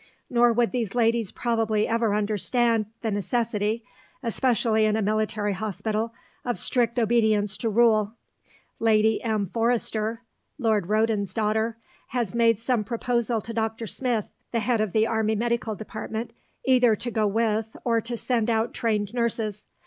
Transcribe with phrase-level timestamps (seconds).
[0.31, 3.85] Nor would these ladies probably ever understand the necessity,
[4.23, 6.11] especially in a military hospital,
[6.43, 8.15] of strict obedience to rule.
[8.79, 9.45] Lady M.
[9.45, 10.23] Forester
[10.57, 11.77] (Lord Roden's daughter)
[12.07, 13.85] has made some proposal to Dr.
[13.85, 16.33] Smith, the head of the Army Medical Department,
[16.65, 19.67] either to go with or to send out trained nurses.